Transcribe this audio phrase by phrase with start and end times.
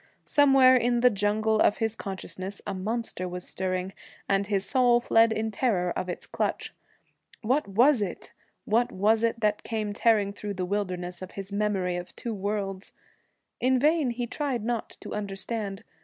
[0.25, 3.93] Somewhere in the jungle of his consciousness a monster was stirring,
[4.27, 6.73] and his soul fled in terror of its clutch.
[7.43, 8.31] What was it
[8.65, 12.93] what was it that came tearing through the wilderness of his memories of two worlds?
[13.59, 15.83] In vain he tried not to understand.